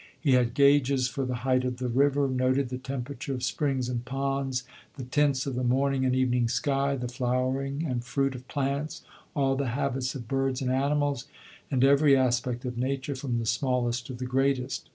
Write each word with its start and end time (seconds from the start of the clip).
He 0.19 0.31
had 0.31 0.55
gauges 0.55 1.07
for 1.07 1.25
the 1.25 1.35
height 1.45 1.63
of 1.63 1.77
the 1.77 1.87
river, 1.87 2.27
noted 2.27 2.69
the 2.69 2.79
temperature 2.79 3.35
of 3.35 3.43
springs 3.43 3.87
and 3.87 4.03
ponds, 4.03 4.63
the 4.97 5.03
tints 5.03 5.45
of 5.45 5.53
the 5.53 5.63
morning 5.63 6.05
and 6.07 6.15
evening 6.15 6.49
sky, 6.49 6.95
the 6.95 7.07
flowering 7.07 7.85
and 7.85 8.03
fruit 8.03 8.33
of 8.33 8.47
plants, 8.47 9.03
all 9.35 9.55
the 9.55 9.67
habits 9.77 10.15
of 10.15 10.27
birds 10.27 10.59
and 10.59 10.71
animals, 10.71 11.27
and 11.69 11.83
every 11.83 12.17
aspect 12.17 12.65
of 12.65 12.79
nature 12.79 13.13
from 13.13 13.37
the 13.37 13.45
smallest 13.45 14.07
to 14.07 14.15
the 14.15 14.25
greatest. 14.25 14.89